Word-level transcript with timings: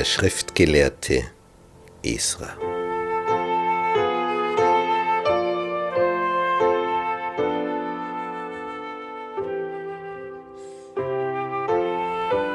Der 0.00 0.06
Schriftgelehrte 0.06 1.24
Esra. 2.02 2.56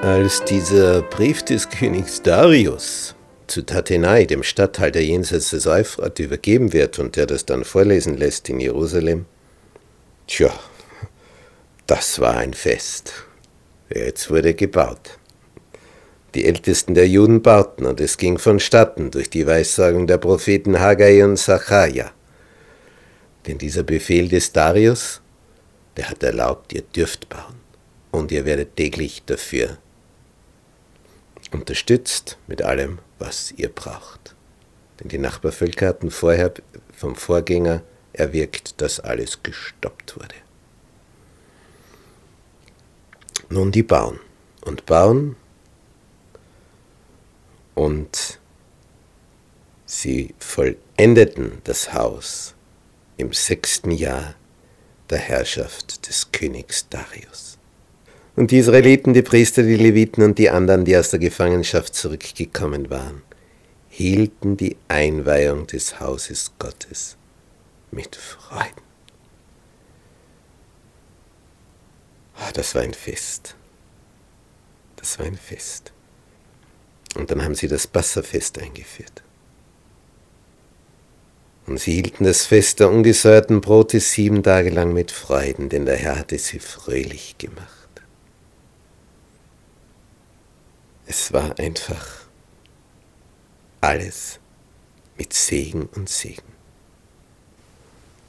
Als 0.02 0.44
dieser 0.46 1.04
Brief 1.04 1.44
des 1.44 1.70
Königs 1.70 2.24
Darius 2.24 3.14
zu 3.46 3.62
Tatenai, 3.62 4.26
dem 4.26 4.42
Statthalter 4.42 5.02
jenseits 5.02 5.52
des 5.52 5.68
Euphrat, 5.68 6.18
übergeben 6.18 6.74
wird 6.74 6.98
und 6.98 7.16
der 7.16 7.28
das 7.28 7.46
dann 7.46 7.64
vorlesen 7.64 8.18
lässt 8.18 8.50
in 8.50 8.60
Jerusalem, 8.60 9.28
tja, 10.26 10.52
das 11.86 12.20
war 12.20 12.38
ein 12.38 12.56
Fest. 12.56 13.14
Jetzt 13.94 14.32
wurde 14.32 14.56
gebaut. 14.56 15.20
Die 16.36 16.44
Ältesten 16.44 16.96
der 16.96 17.08
Juden 17.08 17.42
bauten 17.42 17.86
und 17.86 18.02
es 18.02 18.18
ging 18.18 18.38
vonstatten 18.38 19.10
durch 19.10 19.30
die 19.30 19.48
Weissagung 19.48 20.06
der 20.06 20.18
Propheten 20.18 20.82
Haggai 20.82 21.24
und 21.24 21.38
Sacharja. 21.38 22.12
Denn 23.48 23.58
dieser 23.58 23.84
Befehl 23.84 24.28
des 24.28 24.52
Darius, 24.52 25.22
der 25.96 26.10
hat 26.10 26.24
erlaubt, 26.24 26.74
ihr 26.74 26.82
dürft 26.82 27.30
bauen 27.30 27.56
und 28.12 28.34
ihr 28.34 28.44
werdet 28.44 28.76
täglich 28.76 29.24
dafür 29.26 29.78
unterstützt 31.52 32.38
mit 32.48 32.62
allem, 32.62 33.00
was 33.18 33.54
ihr 33.56 33.70
braucht. 33.70 34.36
Denn 35.00 35.08
die 35.08 35.18
Nachbarvölker 35.18 35.88
hatten 35.88 36.12
vorher 36.12 36.54
vom 36.94 37.16
Vorgänger 37.16 37.82
erwirkt, 38.12 38.82
dass 38.82 39.00
alles 39.00 39.42
gestoppt 39.42 40.18
wurde. 40.18 40.36
Nun 43.50 43.72
die 43.72 43.84
bauen 43.84 44.20
und 44.66 44.86
bauen 44.86 45.38
und 47.76 48.40
sie 49.86 50.34
vollendeten 50.40 51.62
das 51.64 51.94
Haus 51.94 52.56
im 53.18 53.32
sechsten 53.34 53.92
Jahr 53.92 54.36
der 55.10 55.20
Herrschaft 55.20 56.08
des 56.08 56.32
Königs 56.32 56.90
Darius. 56.90 57.58
Und 58.36 58.52
die 58.52 58.58
Israeliten, 58.58 59.14
die 59.14 59.22
Priester, 59.22 59.64
die 59.64 59.78
Leviten 59.78 60.24
und 60.24 60.38
die 60.38 60.50
anderen, 60.50 60.84
die 60.84 60.98
aus 60.98 61.12
der 61.12 61.20
Gefangenschaft 61.20 61.96
zurückgekommen 61.96 62.90
waren, 62.90 63.22
hielten 63.88 64.58
die 64.58 64.76
Einweihung 64.90 65.68
des 65.68 66.00
Hauses 66.02 66.52
Gottes 66.60 67.16
mit 67.92 68.16
Freuden. 68.16 68.84
Oh, 72.38 72.52
das 72.54 72.76
war 72.76 72.82
ein 72.82 72.94
Fest. 72.94 73.56
Das 74.98 75.18
war 75.18 75.26
ein 75.26 75.38
Fest. 75.38 75.95
Und 77.16 77.32
dann 77.32 77.44
haben 77.44 77.56
sie 77.56 77.68
das 77.68 77.88
Passafest 77.88 78.60
eingeführt. 78.62 79.24
Und 81.66 81.80
sie 81.80 81.94
hielten 81.94 82.26
das 82.26 82.46
Fest 82.46 82.80
der 82.80 82.90
ungesäuerten 82.90 83.62
Brote 83.62 84.00
sieben 84.00 84.44
Tage 84.44 84.70
lang 84.70 84.94
mit 84.94 85.12
Freuden, 85.12 85.70
denn 85.70 85.86
der 85.86 85.96
Herr 85.96 86.20
hatte 86.20 86.38
sie 86.38 86.60
fröhlich 86.60 87.38
gemacht. 87.38 87.70
Es 91.08 91.34
war 91.34 91.58
einfach 91.60 92.26
alles 93.82 94.40
mit 95.18 95.34
Segen 95.34 95.88
und 95.96 96.10
Segen. 96.10 96.56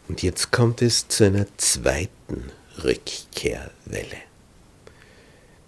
Und 0.09 0.23
jetzt 0.23 0.53
kommt 0.53 0.83
es 0.83 1.09
zu 1.09 1.25
einer 1.25 1.47
zweiten 1.57 2.53
Rückkehrwelle. 2.83 4.19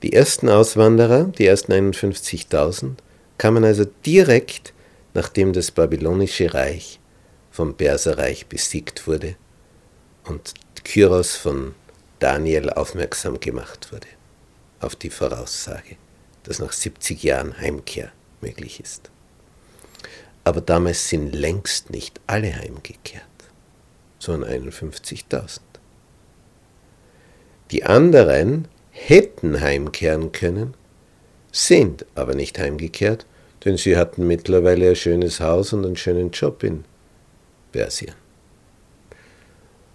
Die 0.02 0.12
ersten 0.12 0.48
Auswanderer, 0.48 1.24
die 1.24 1.46
ersten 1.46 1.72
51.000, 1.72 2.92
kamen 3.38 3.64
also 3.64 3.84
direkt, 4.04 4.74
nachdem 5.14 5.52
das 5.52 5.70
babylonische 5.70 6.52
Reich 6.52 7.00
vom 7.50 7.74
Perserreich 7.76 8.46
besiegt 8.46 9.06
wurde 9.06 9.36
und 10.24 10.52
Kyros 10.84 11.36
von 11.36 11.74
Daniel 12.18 12.70
aufmerksam 12.70 13.40
gemacht 13.40 13.92
wurde 13.92 14.06
auf 14.80 14.94
die 14.94 15.10
Voraussage 15.10 15.96
dass 16.48 16.60
nach 16.60 16.72
70 16.72 17.22
Jahren 17.22 17.58
Heimkehr 17.58 18.10
möglich 18.40 18.80
ist. 18.80 19.10
Aber 20.44 20.62
damals 20.62 21.10
sind 21.10 21.34
längst 21.34 21.90
nicht 21.90 22.20
alle 22.26 22.54
heimgekehrt, 22.56 23.22
sondern 24.18 24.50
51.000. 24.50 25.60
Die 27.70 27.84
anderen 27.84 28.66
hätten 28.90 29.60
heimkehren 29.60 30.32
können, 30.32 30.72
sind 31.52 32.06
aber 32.14 32.34
nicht 32.34 32.58
heimgekehrt, 32.58 33.26
denn 33.64 33.76
sie 33.76 33.96
hatten 33.96 34.26
mittlerweile 34.26 34.90
ein 34.90 34.96
schönes 34.96 35.40
Haus 35.40 35.72
und 35.72 35.84
einen 35.84 35.96
schönen 35.96 36.30
Job 36.30 36.62
in 36.62 36.84
Persien. 37.72 38.14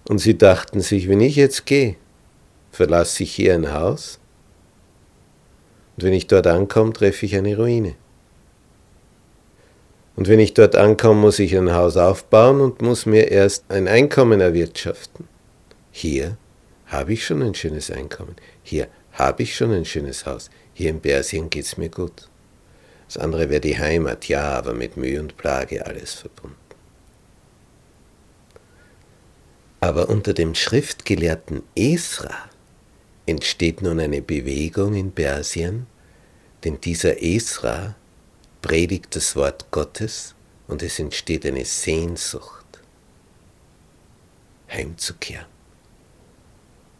Und 0.09 0.19
sie 0.19 0.37
dachten 0.37 0.81
sich, 0.81 1.07
wenn 1.07 1.21
ich 1.21 1.35
jetzt 1.35 1.65
gehe, 1.65 1.95
verlasse 2.71 3.23
ich 3.23 3.33
hier 3.33 3.53
ein 3.53 3.73
Haus 3.73 4.19
und 5.95 6.03
wenn 6.03 6.13
ich 6.13 6.27
dort 6.27 6.47
ankomme, 6.47 6.93
treffe 6.93 7.25
ich 7.25 7.35
eine 7.35 7.55
Ruine. 7.55 7.95
Und 10.15 10.27
wenn 10.27 10.39
ich 10.39 10.53
dort 10.53 10.75
ankomme, 10.75 11.21
muss 11.21 11.39
ich 11.39 11.55
ein 11.57 11.73
Haus 11.73 11.97
aufbauen 11.97 12.61
und 12.61 12.81
muss 12.81 13.05
mir 13.05 13.31
erst 13.31 13.65
ein 13.69 13.87
Einkommen 13.87 14.41
erwirtschaften. 14.41 15.27
Hier 15.91 16.37
habe 16.87 17.13
ich 17.13 17.25
schon 17.25 17.41
ein 17.41 17.55
schönes 17.55 17.89
Einkommen. 17.89 18.35
Hier 18.63 18.87
habe 19.13 19.43
ich 19.43 19.55
schon 19.55 19.71
ein 19.71 19.85
schönes 19.85 20.25
Haus. 20.25 20.49
Hier 20.73 20.89
in 20.89 21.01
Persien 21.01 21.49
geht 21.49 21.65
es 21.65 21.77
mir 21.77 21.89
gut. 21.89 22.29
Das 23.07 23.17
andere 23.17 23.49
wäre 23.49 23.61
die 23.61 23.77
Heimat, 23.77 24.27
ja, 24.27 24.53
aber 24.53 24.73
mit 24.73 24.97
Mühe 24.97 25.19
und 25.19 25.37
Plage 25.37 25.85
alles 25.85 26.13
verbunden. 26.13 26.57
Aber 29.79 30.09
unter 30.09 30.33
dem 30.33 30.55
Schriftgelehrten 30.55 31.61
Esra 31.75 32.49
entsteht 33.25 33.81
nun 33.81 33.99
eine 33.99 34.21
Bewegung 34.21 34.95
in 34.95 35.11
Persien, 35.11 35.87
denn 36.63 36.79
dieser 36.79 37.21
Esra 37.21 37.95
predigt 38.61 39.15
das 39.15 39.35
Wort 39.35 39.69
Gottes 39.71 40.35
und 40.67 40.81
es 40.81 40.99
entsteht 40.99 41.45
eine 41.45 41.65
Sehnsucht, 41.65 42.65
heimzukehren. 44.69 45.47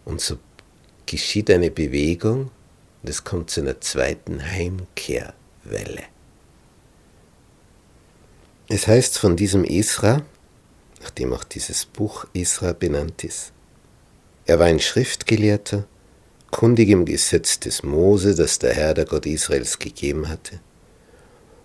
Und 0.05 0.19
so 0.19 0.37
geschieht 1.13 1.51
eine 1.51 1.69
Bewegung 1.69 2.49
und 3.03 3.07
es 3.07 3.23
kommt 3.23 3.51
zu 3.51 3.61
einer 3.61 3.79
zweiten 3.79 4.43
Heimkehrwelle. 4.43 6.05
Es 8.67 8.87
heißt 8.87 9.19
von 9.19 9.35
diesem 9.35 9.63
Esra, 9.63 10.23
nachdem 11.03 11.33
auch 11.33 11.43
dieses 11.43 11.85
Buch 11.85 12.25
Esra 12.33 12.73
benannt 12.73 13.23
ist, 13.23 13.51
er 14.47 14.57
war 14.57 14.65
ein 14.65 14.79
Schriftgelehrter, 14.79 15.85
kundig 16.49 16.89
im 16.89 17.05
Gesetz 17.05 17.59
des 17.59 17.83
Mose, 17.83 18.33
das 18.33 18.57
der 18.57 18.73
Herr, 18.73 18.95
der 18.95 19.05
Gott 19.05 19.27
Israels, 19.27 19.77
gegeben 19.77 20.29
hatte. 20.29 20.61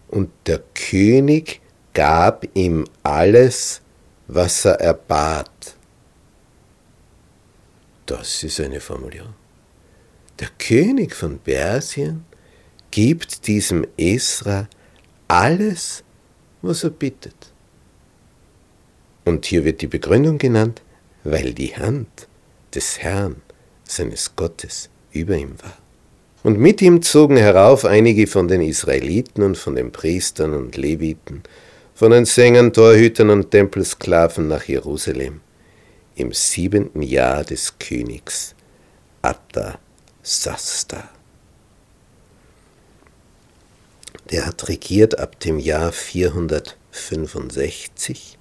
Und 0.08 0.28
der 0.46 0.62
König 0.74 1.62
gab 1.94 2.46
ihm 2.52 2.84
alles, 3.02 3.80
was 4.26 4.66
er 4.66 4.78
erbat. 4.78 5.77
Das 8.08 8.42
ist 8.42 8.58
eine 8.58 8.80
Formulierung. 8.80 9.34
Der 10.40 10.48
König 10.58 11.14
von 11.14 11.38
Persien 11.40 12.24
gibt 12.90 13.46
diesem 13.46 13.86
Esra 13.98 14.66
alles, 15.28 16.02
was 16.62 16.84
er 16.84 16.90
bittet. 16.90 17.52
Und 19.26 19.44
hier 19.44 19.62
wird 19.66 19.82
die 19.82 19.88
Begründung 19.88 20.38
genannt, 20.38 20.80
weil 21.22 21.52
die 21.52 21.76
Hand 21.76 22.28
des 22.74 22.98
Herrn 22.98 23.42
seines 23.84 24.34
Gottes 24.34 24.88
über 25.12 25.36
ihm 25.36 25.60
war. 25.62 25.76
Und 26.42 26.58
mit 26.58 26.80
ihm 26.80 27.02
zogen 27.02 27.36
herauf 27.36 27.84
einige 27.84 28.26
von 28.26 28.48
den 28.48 28.62
Israeliten 28.62 29.42
und 29.42 29.58
von 29.58 29.74
den 29.74 29.92
Priestern 29.92 30.54
und 30.54 30.78
Leviten, 30.78 31.42
von 31.94 32.12
den 32.12 32.24
Sängern, 32.24 32.72
Torhütern 32.72 33.28
und 33.28 33.50
Tempelsklaven 33.50 34.48
nach 34.48 34.64
Jerusalem, 34.64 35.42
im 36.18 36.32
siebenten 36.32 37.02
Jahr 37.02 37.44
des 37.44 37.78
Königs 37.78 38.54
Atasasta. 39.22 41.08
Der 44.30 44.46
hat 44.46 44.68
regiert 44.68 45.18
ab 45.18 45.40
dem 45.40 45.58
Jahr 45.58 45.92
465 45.92 48.38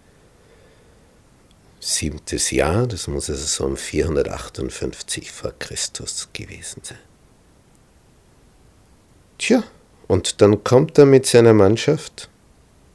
siebtes 1.80 2.52
Jahr, 2.52 2.86
das 2.88 3.08
muss 3.08 3.30
also 3.30 3.46
so 3.46 3.64
um 3.66 3.78
458 3.78 5.32
vor 5.32 5.54
Christus 5.58 6.28
gewesen 6.34 6.82
sein. 6.84 6.98
Tja, 9.38 9.64
und 10.08 10.42
dann 10.42 10.62
kommt 10.64 10.98
er 10.98 11.06
mit 11.06 11.28
seiner 11.28 11.54
Mannschaft 11.54 12.30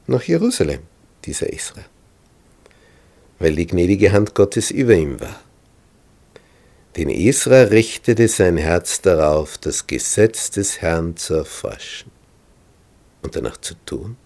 nach 0.06 0.24
Jerusalem, 0.24 0.82
dieser 1.24 1.50
Israel, 1.52 1.86
weil 3.42 3.56
die 3.56 3.66
gnädige 3.66 4.12
Hand 4.12 4.36
Gottes 4.36 4.70
über 4.70 4.94
ihm 4.94 5.20
war. 5.20 5.40
Denn 6.96 7.10
Israel 7.10 7.66
richtete 7.68 8.28
sein 8.28 8.56
Herz 8.56 9.00
darauf, 9.00 9.58
das 9.58 9.88
Gesetz 9.88 10.50
des 10.52 10.80
Herrn 10.80 11.16
zu 11.16 11.34
erforschen. 11.34 12.12
und 13.22 13.36
danach 13.36 13.56
zu 13.56 13.74
tun 13.86 14.16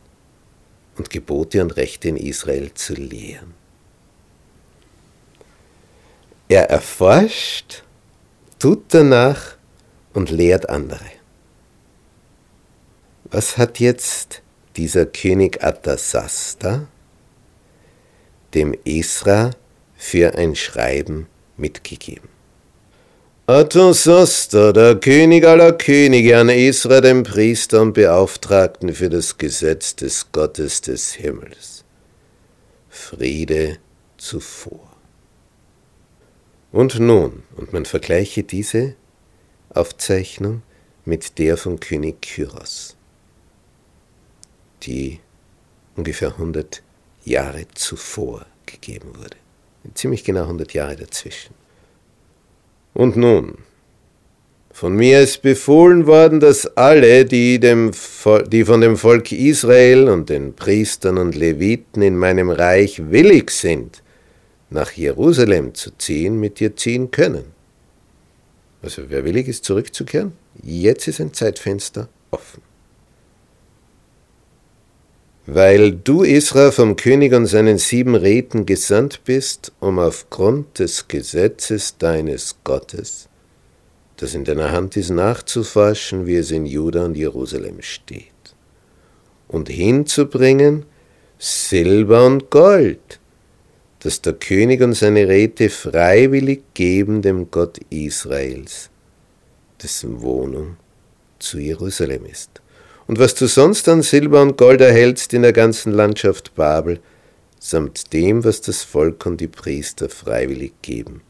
und 0.96 1.10
Gebote 1.10 1.62
und 1.62 1.76
Rechte 1.76 2.08
in 2.08 2.16
Israel 2.16 2.72
zu 2.74 2.94
lehren. 2.94 3.54
Er 6.48 6.70
erforscht, 6.70 7.82
tut 8.58 8.84
danach 8.88 9.56
und 10.14 10.30
lehrt 10.30 10.69
andere. 10.69 11.10
Was 13.24 13.58
hat 13.58 13.80
jetzt 13.80 14.42
dieser 14.76 15.06
König 15.06 15.62
Atasasta 15.62 16.88
dem 18.56 18.75
Esra 18.85 19.50
für 19.97 20.35
ein 20.35 20.56
Schreiben 20.56 21.29
mitgegeben? 21.56 22.29
Atasasta, 23.47 24.73
der 24.73 24.97
König 24.97 25.47
aller 25.47 25.73
Könige, 25.73 26.37
an 26.37 26.49
Esra, 26.49 27.00
dem 27.00 27.23
Priester 27.23 27.81
und 27.81 27.93
Beauftragten 27.93 28.93
für 28.93 29.08
das 29.08 29.38
Gesetz 29.38 29.94
des 29.94 30.32
Gottes 30.32 30.81
des 30.81 31.12
Himmels. 31.12 31.85
Friede 32.88 33.79
zuvor. 34.17 34.97
Und 36.73 36.99
nun, 36.99 37.44
und 37.56 37.73
man 37.73 37.85
vergleiche 37.85 38.43
diese 38.43 38.97
Aufzeichnung 39.70 40.62
mit 41.05 41.38
der 41.38 41.56
von 41.56 41.79
König 41.79 42.23
Kyros, 42.23 42.97
die 44.82 45.20
ungefähr 45.94 46.31
100 46.31 46.82
Jahre 47.26 47.67
zuvor 47.75 48.46
gegeben 48.64 49.11
wurde. 49.17 49.37
Ziemlich 49.94 50.25
genau 50.25 50.43
100 50.43 50.73
Jahre 50.73 50.96
dazwischen. 50.96 51.55
Und 52.94 53.17
nun, 53.17 53.58
von 54.73 54.94
mir 54.94 55.20
ist 55.20 55.43
befohlen 55.43 56.06
worden, 56.06 56.40
dass 56.40 56.67
alle, 56.76 57.25
die, 57.25 57.58
dem, 57.61 57.93
die 58.49 58.64
von 58.64 58.81
dem 58.81 58.96
Volk 58.96 59.32
Israel 59.32 60.08
und 60.08 60.28
den 60.28 60.55
Priestern 60.55 61.19
und 61.19 61.34
Leviten 61.34 62.02
in 62.02 62.17
meinem 62.17 62.50
Reich 62.50 63.11
willig 63.11 63.50
sind, 63.50 64.02
nach 64.70 64.93
Jerusalem 64.93 65.75
zu 65.75 65.96
ziehen, 65.96 66.38
mit 66.38 66.61
dir 66.61 66.76
ziehen 66.76 67.11
können. 67.11 67.46
Also 68.82 69.02
wer 69.08 69.25
willig 69.25 69.49
ist, 69.49 69.64
zurückzukehren, 69.64 70.32
jetzt 70.62 71.08
ist 71.08 71.20
ein 71.20 71.32
Zeitfenster 71.32 72.08
offen. 72.31 72.62
Weil 75.48 75.93
du, 75.93 76.25
Israel, 76.25 76.72
vom 76.72 76.96
König 76.96 77.32
und 77.32 77.46
seinen 77.46 77.78
sieben 77.78 78.16
Räten 78.16 78.66
gesandt 78.66 79.22
bist, 79.25 79.72
um 79.78 80.00
aufgrund 80.00 80.81
des 80.81 81.06
Gesetzes 81.06 81.98
deines 81.98 82.56
Gottes, 82.64 83.28
das 84.16 84.34
in 84.34 84.44
deiner 84.44 84.72
Hand 84.72 84.96
ist, 84.96 85.10
nachzuforschen, 85.10 86.26
wie 86.26 86.34
es 86.34 86.50
in 86.50 86.66
Juda 86.66 87.04
und 87.04 87.16
Jerusalem 87.16 87.81
steht, 87.81 88.32
und 89.46 89.69
hinzubringen 89.69 90.84
Silber 91.38 92.26
und 92.26 92.50
Gold, 92.50 93.20
dass 94.00 94.20
der 94.22 94.32
König 94.32 94.82
und 94.82 94.94
seine 94.94 95.28
Räte 95.28 95.70
freiwillig 95.70 96.62
geben 96.75 97.22
dem 97.22 97.52
Gott 97.52 97.78
Israels, 97.90 98.90
dessen 99.81 100.22
Wohnung 100.22 100.76
zu 101.38 101.58
Jerusalem 101.58 102.26
ist. 102.26 102.62
Und 103.06 103.19
was 103.19 103.35
du 103.35 103.47
sonst 103.47 103.88
an 103.88 104.03
Silber 104.03 104.43
und 104.43 104.56
Gold 104.56 104.81
erhältst 104.81 105.32
in 105.32 105.43
der 105.43 105.53
ganzen 105.53 105.93
Landschaft 105.93 106.55
Babel, 106.55 107.00
samt 107.61 108.12
dem, 108.12 108.44
was 108.44 108.61
das 108.61 108.82
Volk 108.82 109.26
und 109.26 109.41
die 109.41 109.49
Priester 109.49 110.08
freiwillig 110.08 110.73
geben, 110.82 111.23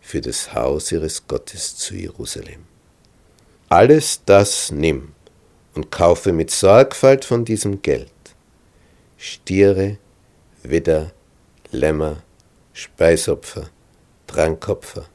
für 0.00 0.20
das 0.20 0.54
Haus 0.54 0.92
ihres 0.92 1.26
Gottes 1.26 1.76
zu 1.76 1.94
Jerusalem. 1.94 2.64
Alles 3.68 4.22
das 4.24 4.70
nimm 4.70 5.12
und 5.74 5.90
kaufe 5.90 6.32
mit 6.32 6.50
Sorgfalt 6.50 7.24
von 7.24 7.44
diesem 7.44 7.82
Geld 7.82 8.10
Stiere, 9.18 9.98
Widder, 10.62 11.12
Lämmer, 11.72 12.22
Speisopfer, 12.72 13.70
Trankopfer, 14.26 15.06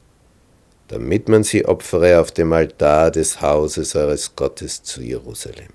damit 0.92 1.26
man 1.26 1.42
sie 1.42 1.64
opfere 1.64 2.20
auf 2.20 2.32
dem 2.32 2.52
Altar 2.52 3.10
des 3.10 3.40
Hauses 3.40 3.96
eures 3.96 4.36
Gottes 4.36 4.82
zu 4.82 5.00
Jerusalem. 5.00 5.70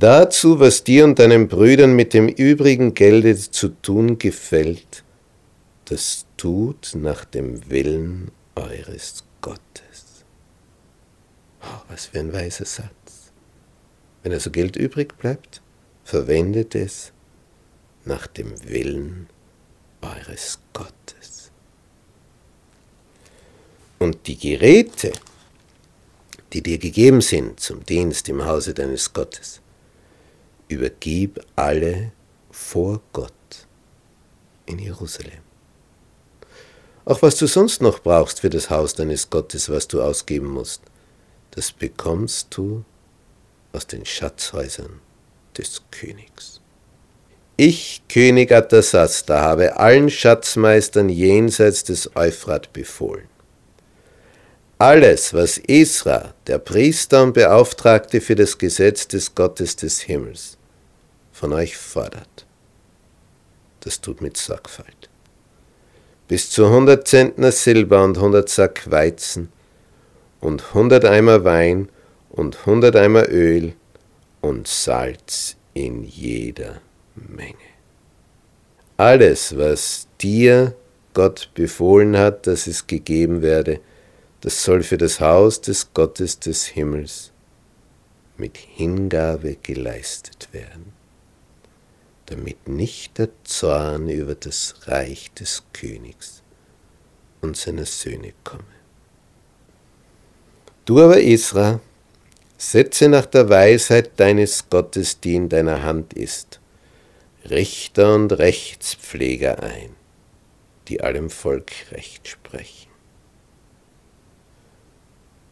Dazu, 0.00 0.58
was 0.58 0.82
dir 0.82 1.04
und 1.04 1.20
deinen 1.20 1.46
Brüdern 1.46 1.94
mit 1.94 2.12
dem 2.12 2.28
übrigen 2.28 2.94
Gelde 2.94 3.36
zu 3.36 3.68
tun 3.68 4.18
gefällt, 4.18 5.04
das 5.84 6.26
tut 6.36 6.90
nach 6.96 7.24
dem 7.24 7.70
Willen 7.70 8.32
eures 8.56 9.22
Gottes. 9.40 10.24
Oh, 11.62 11.82
was 11.88 12.06
für 12.06 12.18
ein 12.18 12.32
weiser 12.32 12.64
Satz. 12.64 13.30
Wenn 14.24 14.32
also 14.32 14.50
Geld 14.50 14.74
übrig 14.74 15.16
bleibt, 15.18 15.62
verwendet 16.02 16.74
es 16.74 17.12
nach 18.04 18.26
dem 18.26 18.52
Willen 18.68 19.28
eures 20.00 20.58
Gottes. 20.72 21.39
Und 24.00 24.26
die 24.26 24.38
Geräte, 24.38 25.12
die 26.54 26.62
dir 26.62 26.78
gegeben 26.78 27.20
sind 27.20 27.60
zum 27.60 27.84
Dienst 27.84 28.30
im 28.30 28.46
Hause 28.46 28.72
deines 28.72 29.12
Gottes, 29.12 29.60
übergib 30.68 31.38
alle 31.54 32.12
vor 32.50 33.02
Gott 33.12 33.32
in 34.64 34.78
Jerusalem. 34.78 35.42
Auch 37.04 37.20
was 37.20 37.36
du 37.36 37.46
sonst 37.46 37.82
noch 37.82 37.98
brauchst 37.98 38.40
für 38.40 38.48
das 38.48 38.70
Haus 38.70 38.94
deines 38.94 39.28
Gottes, 39.28 39.68
was 39.68 39.86
du 39.86 40.00
ausgeben 40.00 40.46
musst, 40.46 40.80
das 41.50 41.70
bekommst 41.70 42.56
du 42.56 42.84
aus 43.72 43.86
den 43.86 44.06
Schatzhäusern 44.06 45.00
des 45.58 45.82
Königs. 45.90 46.62
Ich, 47.58 48.00
König 48.08 48.50
Atasasta, 48.50 49.42
habe 49.42 49.76
allen 49.76 50.08
Schatzmeistern 50.08 51.10
jenseits 51.10 51.84
des 51.84 52.16
Euphrat 52.16 52.72
befohlen. 52.72 53.28
Alles, 54.80 55.34
was 55.34 55.58
Esra, 55.68 56.32
der 56.46 56.58
Priester 56.58 57.22
und 57.22 57.34
Beauftragte 57.34 58.22
für 58.22 58.34
das 58.34 58.56
Gesetz 58.56 59.06
des 59.06 59.34
Gottes 59.34 59.76
des 59.76 60.00
Himmels, 60.00 60.56
von 61.32 61.52
euch 61.52 61.76
fordert, 61.76 62.46
das 63.80 64.00
tut 64.00 64.22
mit 64.22 64.38
Sorgfalt. 64.38 65.10
Bis 66.28 66.48
zu 66.48 66.70
hundert 66.70 67.06
Zentner 67.06 67.52
Silber 67.52 68.02
und 68.02 68.16
hundert 68.16 68.48
Sack 68.48 68.90
Weizen 68.90 69.52
und 70.40 70.72
hundert 70.72 71.04
Eimer 71.04 71.44
Wein 71.44 71.90
und 72.30 72.64
hundert 72.64 72.96
Eimer 72.96 73.28
Öl 73.28 73.74
und 74.40 74.66
Salz 74.66 75.56
in 75.74 76.04
jeder 76.04 76.80
Menge. 77.14 77.68
Alles, 78.96 79.58
was 79.58 80.08
dir 80.22 80.74
Gott 81.12 81.50
befohlen 81.52 82.16
hat, 82.16 82.46
dass 82.46 82.66
es 82.66 82.86
gegeben 82.86 83.42
werde, 83.42 83.80
das 84.40 84.62
soll 84.62 84.82
für 84.82 84.98
das 84.98 85.20
Haus 85.20 85.60
des 85.60 85.92
Gottes 85.92 86.38
des 86.38 86.66
Himmels 86.66 87.32
mit 88.36 88.56
Hingabe 88.56 89.56
geleistet 89.56 90.48
werden, 90.52 90.92
damit 92.26 92.68
nicht 92.68 93.18
der 93.18 93.28
Zorn 93.44 94.08
über 94.08 94.34
das 94.34 94.74
Reich 94.86 95.30
des 95.34 95.64
Königs 95.72 96.42
und 97.42 97.56
seiner 97.56 97.84
Söhne 97.86 98.32
komme. 98.44 98.64
Du 100.86 101.00
aber, 101.00 101.20
Isra, 101.20 101.80
setze 102.56 103.08
nach 103.08 103.26
der 103.26 103.48
Weisheit 103.48 104.18
deines 104.18 104.68
Gottes, 104.68 105.20
die 105.20 105.34
in 105.34 105.48
deiner 105.48 105.82
Hand 105.82 106.14
ist, 106.14 106.60
Richter 107.48 108.14
und 108.14 108.32
Rechtspfleger 108.32 109.62
ein, 109.62 109.94
die 110.88 111.00
allem 111.00 111.30
Volk 111.30 111.72
Recht 111.90 112.28
sprechen, 112.28 112.89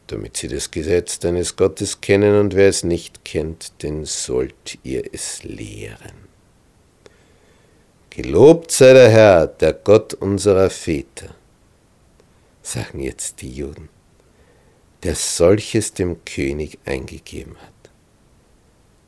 damit 0.09 0.37
sie 0.37 0.49
das 0.49 0.71
Gesetz 0.71 1.19
deines 1.19 1.57
Gottes 1.57 2.01
kennen 2.01 2.39
und 2.39 2.55
wer 2.55 2.69
es 2.69 2.83
nicht 2.83 3.25
kennt, 3.25 3.83
den 3.83 4.05
sollt 4.05 4.79
ihr 4.83 5.05
es 5.13 5.45
lehren. 5.45 6.29
Gelobt 8.11 8.73
sei 8.73 8.95
der 8.95 9.11
Herr, 9.11 9.47
der 9.47 9.75
Gott 9.75 10.15
unserer 10.15 10.71
Väter, 10.71 11.35
sagen 12.63 13.01
jetzt 13.01 13.43
die 13.43 13.53
Juden, 13.53 13.89
der 15.05 15.15
solches 15.15 15.93
dem 15.93 16.25
König 16.25 16.79
eingegeben 16.85 17.57
hat, 17.59 17.91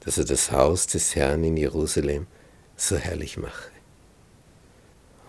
dass 0.01 0.19
er 0.19 0.25
das 0.25 0.53
Haus 0.53 0.87
des 0.87 1.17
Herrn 1.17 1.43
in 1.45 1.57
Jerusalem 1.57 2.27
so 2.77 2.97
herrlich 2.97 3.37
mache. 3.37 3.71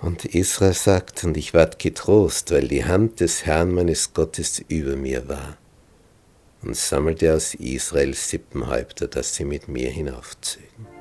Und 0.01 0.25
Israel 0.25 0.74
sagt, 0.74 1.24
und 1.24 1.38
ich 1.38 1.54
ward 1.54 1.78
getrost, 1.78 2.51
weil 2.51 2.68
die 2.68 2.86
Hand 2.86 3.20
des 3.20 3.46
Herrn 3.46 3.72
meines 3.72 4.13
Gottes 4.13 4.60
über 4.68 4.96
mir 4.96 5.30
war, 5.30 5.58
und 6.63 6.75
sammelte 6.75 7.34
aus 7.34 7.53
Israel 7.56 8.13
Sippenhäupter, 8.13 9.08
dass 9.08 9.36
sie 9.36 9.46
mit 9.46 9.68
mir 9.68 9.89
hinaufzögen. 9.89 11.00